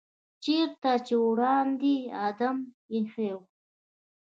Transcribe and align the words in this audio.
چېرته 0.43 0.91
چې 1.05 1.15
وړاندې 1.25 1.95
آدم 2.27 2.57
ایښی 2.93 3.31
و. 3.35 3.39